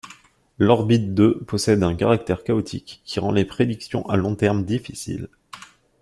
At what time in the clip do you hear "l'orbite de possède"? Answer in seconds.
0.57-1.83